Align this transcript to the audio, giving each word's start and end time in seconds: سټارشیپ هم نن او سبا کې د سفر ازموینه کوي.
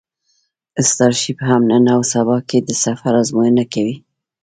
سټارشیپ 0.89 1.37
هم 1.49 1.61
نن 1.71 1.85
او 1.95 2.01
سبا 2.13 2.37
کې 2.49 2.57
د 2.67 2.69
سفر 2.83 3.13
ازموینه 3.21 3.63
کوي. 3.73 3.95